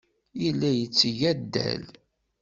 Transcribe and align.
Yella 0.41 0.69
yetteg 0.73 1.19
addal. 1.31 1.85